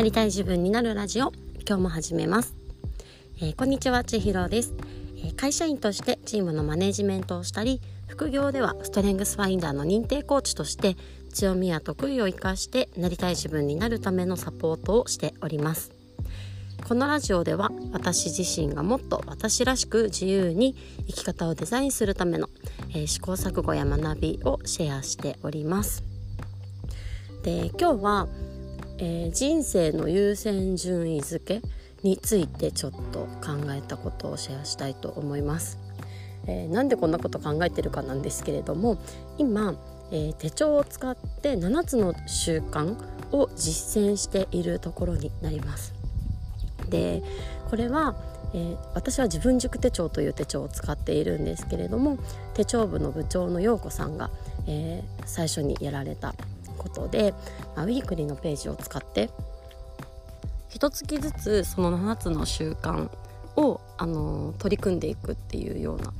[0.00, 1.30] なりたい自分になるラジオ
[1.68, 2.54] 今日も始めます、
[3.36, 4.72] えー、こんにちは千尋です、
[5.18, 10.96] えー、会社員としてチームのマネジメントをしたり副業ではストレングスファインダーの認定コーチとして
[11.34, 15.92] 強みや得意を生かしてなりたい自分になるためのサポートをしております。
[16.88, 20.76] このラジオでは私自身がもっと私らしく自由に
[21.08, 22.48] 生き方をデザインするための、
[22.94, 26.02] えー、試行錯誤や学びをシェアしております。
[27.42, 28.28] で今日は、
[29.02, 31.66] えー、人生の優先順位付け
[32.02, 35.78] についてちょっと考えたことをシェアしたいと思います、
[36.46, 38.98] えー、なんでこんなこと考えてるかなんですけれども
[39.38, 39.74] 今、
[40.12, 42.96] えー、手帳を使って7つの習慣
[43.32, 45.94] を実践しているところになります。
[46.88, 47.22] で
[47.70, 48.16] これは、
[48.52, 52.18] えー、私は自分塾手帳という手帳を使っているんですけれども
[52.54, 54.30] 手帳部の部長の陽子さんが、
[54.66, 56.34] えー、最初にやられた
[56.80, 57.34] ことで、
[57.76, 59.28] まあ、ウィークリーのページを使って
[60.70, 63.10] 一月ずつその7つの習慣
[63.56, 66.14] を、あの取り組んでいくっていうような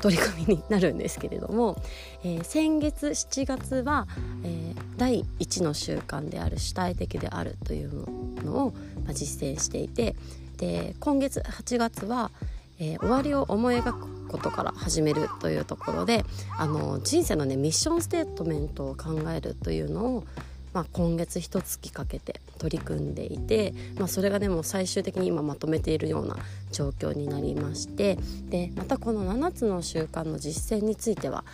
[0.00, 1.76] 取り組みになるんですけれども、
[2.22, 4.06] えー、先月7月は、
[4.44, 8.04] えー、第1の習慣である主体的であるという
[8.44, 8.70] のを、
[9.04, 10.14] まあ、実践していて
[10.56, 12.30] で今月8月は、
[12.78, 16.24] えー、終わりを思い描くことから始めるというところで
[16.56, 20.24] あの人生のねミッションステートメントを考えるというのを
[20.72, 26.36] まあ、今月一月かけて取り組んでいて、まあ、それがでも最終的に今まとめているような
[26.70, 28.18] 状況になりまして
[28.48, 31.44] でまたこの7つの習慣の実践については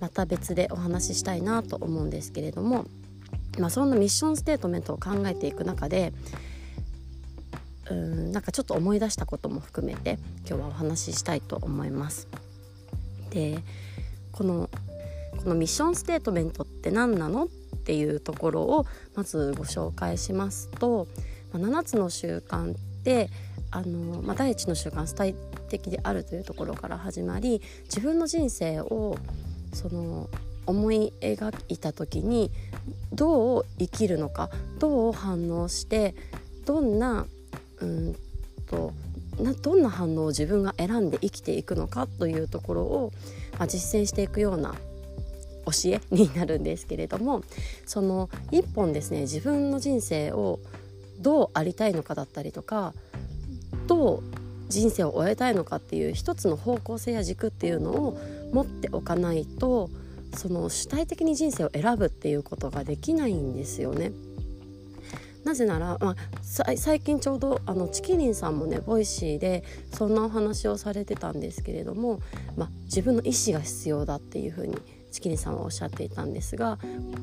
[0.00, 2.86] また別でお話ししたいなと思うんですけれども、
[3.58, 6.12] まあ、そんなミッションステートメントを考えていく中で
[7.90, 12.28] うんなんかちょっと思い出したことも含めて今日はお話ししたいと思います。
[13.30, 13.58] で
[14.32, 14.70] この
[15.36, 17.48] このミッションステートメントって何なのっ
[17.84, 21.06] ていうところをまずご紹介しますと、
[21.52, 23.28] ま、7つの習慣って
[23.70, 25.34] あの、まあ、第一の習慣主体
[25.68, 29.18] 的であるというところから始まり自分の人生を
[29.72, 30.30] その
[30.66, 32.50] 思い描いた時に
[33.12, 36.14] どう生きるのかどう反応して
[36.64, 37.26] どんな
[37.80, 38.16] うん
[38.66, 38.92] と
[39.38, 43.12] などんな反応を自分が選んで生きていくのかというところを、
[43.58, 44.74] まあ、実践していくような
[45.66, 47.42] 教えになるんですけれども
[47.86, 50.60] その一本ですね自分の人生を
[51.18, 52.92] どうありたいのかだったりとか
[53.86, 54.22] どう
[54.68, 58.18] 人生を終えたいのかっていう一つの方向性や軸っていうのを
[58.52, 59.90] 持っておかないと
[60.34, 64.12] その主体的に人生を選ぶっていうことができないんですよね。
[65.44, 69.62] なぜなら、まあ、最近ちょうどあのちきりんさんもね Voicy で
[69.92, 72.20] そんなお話をされてたんですけれども、
[72.56, 74.76] まあ、自分の意思が必要だっていうふうに
[75.14, 76.78] ちきりんさんはおっしゃっていたんですが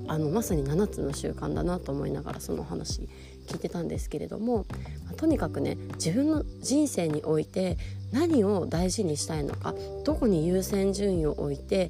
[0.07, 3.09] あのまさに7つの習慣だなと思いながらそのお話
[3.47, 4.65] 聞いてたんですけれども、
[5.05, 7.77] まあ、とにかくね自分の人生において
[8.13, 9.73] 何を大事にしたいのか
[10.05, 11.89] どこに優先順位を置いて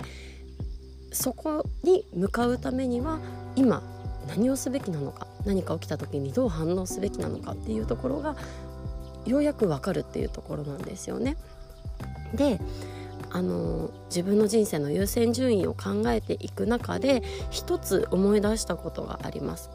[1.12, 3.20] そこに向かうためには
[3.56, 3.84] 今
[4.36, 8.36] 何をすべきなのか何か起きた時にどう反応すべきなのかっていうところが
[9.25, 11.38] ようやくわかるっていうところなんですよね。
[12.34, 12.59] で
[13.30, 19.70] あの自分の人生の優先順位を考えていく中で一つ思い出したことがあります。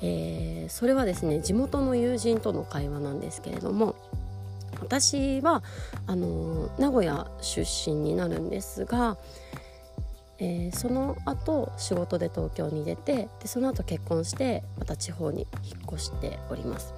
[0.00, 3.94] えー、それはですね地元の友人との会話なんですけれども
[4.80, 5.62] 私は
[6.06, 9.16] あの名古屋出身になるんですが、
[10.38, 16.92] えー、その後仕事で東京に出てでその後結婚してまた地方に引っ越しております。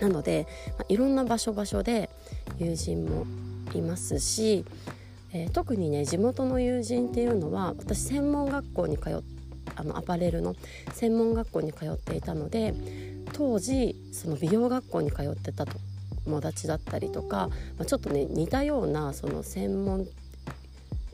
[0.00, 0.46] なので、
[0.78, 2.08] まあ、いろんな場所場所で
[2.58, 3.26] 友人も
[3.74, 4.64] いますし、
[5.32, 9.22] えー、特にね地元の友人っていうのは私専門学校に通っ
[9.78, 10.54] あのアパレルの
[10.92, 12.74] 専門学校に通っていたので
[13.32, 15.66] 当時その美容学校に通ってた
[16.24, 20.06] 友達だったりとか、まあ、ちょっとね似たようなその専門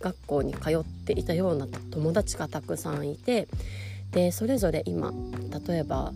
[0.00, 3.48] 学校に通っていたような友達がたくさんいて
[4.12, 5.12] でそれぞれ今
[5.66, 6.12] 例えば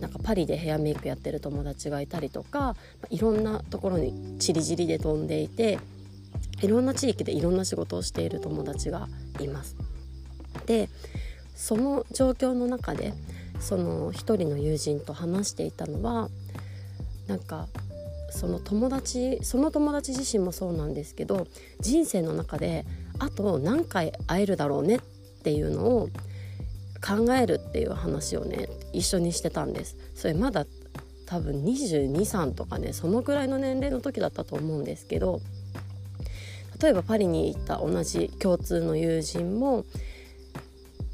[0.00, 2.76] なんかパリでヘアメイクやってる友達がいたりとか
[3.10, 5.78] いろんなところにちりぢりで飛んでいて
[6.62, 9.08] いろんな地域でいろんな仕事をしている友達が
[9.40, 9.76] います。
[10.66, 10.88] で
[11.54, 13.14] その状況の中で
[13.60, 16.28] その一人の友人と話していたのは
[17.26, 17.68] なんか
[18.30, 21.46] その友達その友達自身もそうなんですけど
[21.80, 22.84] 人生の中で
[23.18, 25.00] あと何回会えるだろうねっ
[25.42, 26.08] ていうのを
[27.06, 29.96] 考えるっていう話をね一緒にしてたんです。
[30.14, 30.66] それまだ
[31.26, 35.40] 多分223とかねそのくらいの年齢の時だったと思うんですけど
[36.80, 39.84] 例えばパリに行った同じ共通の友人も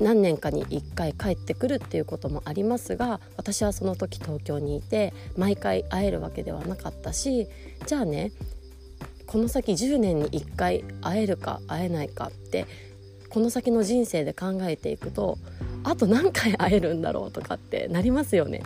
[0.00, 7.46] 何年かに1回帰ってくるっていうこともありますが私はその時東京にいて毎回会えるわけではなかったし
[7.86, 8.32] じゃあね
[9.32, 12.66] この先10年に1回会えるか会えないかって
[13.30, 15.38] この先の人生で考えていくと
[15.84, 18.62] あと何回会えるんだろうとかってなりますよね。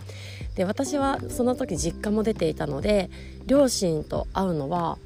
[0.55, 3.09] で私はその時実家も出ていたので
[3.45, 4.97] 両親と会うのは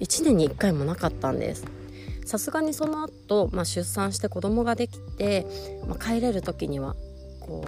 [0.00, 1.64] 1年に1回もなかったんです。
[2.24, 5.46] さすがにその後、まあ、出産して子供ができて、
[5.86, 6.96] まあ、帰れる時には
[7.38, 7.64] こ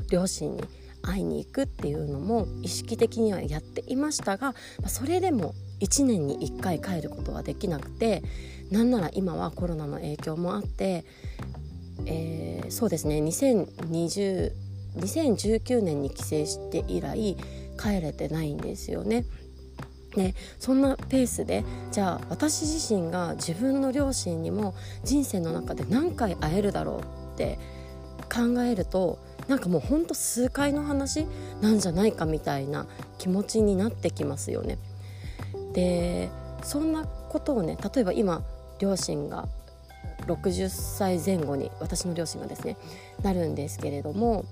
[0.00, 0.64] う両親に
[1.02, 4.54] 会いに行くっていうのも意識的にはやっていましたが、
[4.86, 8.22] それでも1年に1回帰ることはできなくて
[8.70, 11.04] なんなら今はコロナの影響もあって、
[12.06, 14.52] えー、そうですね2020
[14.96, 17.36] 2019年に帰省して以来
[17.78, 19.24] 帰れてないんですよね。
[20.16, 24.74] ね、そんなペースでじゃあ私自身が自分の両親にも
[25.04, 27.60] 人生の中で何回会えるだろうって
[28.22, 31.26] 考えるとなんかもうほんと数回の話
[31.60, 32.86] なんじゃないかみたいな
[33.18, 34.78] 気持ちになってきますよね。
[35.72, 36.30] で
[36.62, 38.42] そんなことをね例えば今
[38.78, 39.48] 両親が
[40.26, 42.76] 60歳前後に私の両親がですね
[43.22, 44.44] なるんですけれども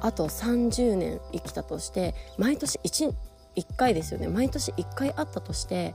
[0.00, 3.12] あと30年生きたとして毎年 1,
[3.56, 5.94] 1回ですよね毎年1回会ったとして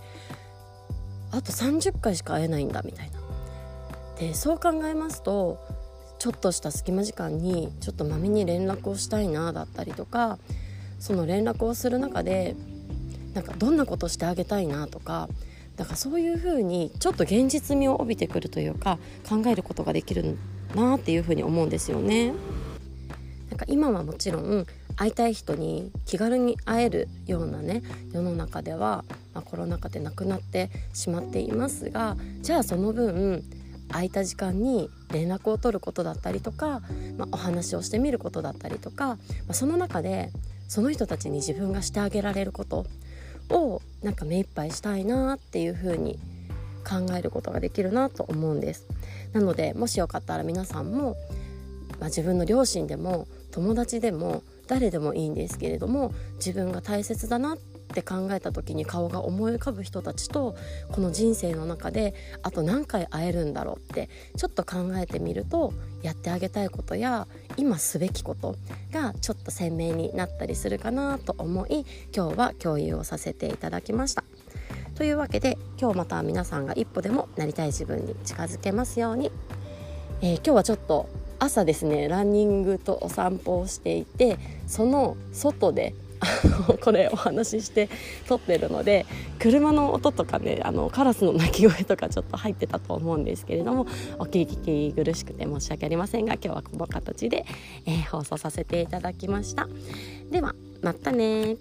[1.31, 3.19] あと30回しか会えないんだみたいな。
[4.19, 5.57] でそう考えますと
[6.21, 10.37] ちょっとした隙間時間にちょっとまめに連絡をしたいなだったりとか
[10.99, 12.55] その連絡をする中で
[13.33, 15.29] なんかどんなことしてあげたいなとか
[15.77, 20.37] だからそういうふうにちょっと現実味を帯びてくるというか考えることができる
[20.75, 22.35] なっていうふうに思うんですよね。
[23.49, 24.67] なんか今はもちろん
[24.97, 27.81] 会いたい人に気軽に会えるようなね
[28.13, 29.03] 世の中では、
[29.33, 33.43] まあ、コロナ禍でなくなってしまっていますがじゃあその分
[33.91, 36.81] 空いた時間に連絡を取ることだったりとか、
[37.17, 39.17] まあ、お話をしてみることだったりとか、ま
[39.49, 40.31] あ、その中で
[40.67, 42.85] その人たちに自分がしてあげられること
[43.49, 46.19] をなんか目いっぱいしたいなっていう風に
[46.87, 48.87] 考えることができるなと思うんです。
[49.33, 51.15] なのでもしよかったら皆さんも、
[51.99, 57.57] まあ、自分の両親でも友達でも誰でもいいんですけれども自分が大切だな
[57.91, 60.55] って考えた時に顔が思い浮かぶ人たちと
[60.91, 67.27] この人生の中であと何回会えるんだろうってちょっと考えてみるとやってあげたいことや
[67.57, 68.55] 今すべきこと
[68.91, 71.85] がちょっと鮮明になったりするかなと思い
[72.15, 74.23] 今日は共有をさせていただきました。
[74.95, 79.31] というわけで今日また皆さんが一歩でもなりたい自分に近づけますように、
[80.21, 81.09] えー、今日はちょっと
[81.39, 85.95] 朝ですねランニングとお散歩をしていてその外で
[86.81, 87.89] これお話しして
[88.27, 89.05] 撮ってるので
[89.39, 93.87] 車の音とかねあのカラスの鳴き声とかちょっと入ってたと思うんですけれども
[94.19, 97.45] お聞き苦しくて申し訳ありませんが今日はこの形で、
[97.85, 99.67] えー、放送させていただきました。
[100.29, 101.57] ではまたね